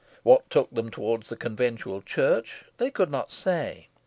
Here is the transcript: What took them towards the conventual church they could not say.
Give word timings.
What 0.23 0.49
took 0.49 0.71
them 0.71 0.89
towards 0.89 1.29
the 1.29 1.35
conventual 1.37 2.01
church 2.01 2.65
they 2.77 2.89
could 2.89 3.11
not 3.11 3.31
say. 3.31 3.89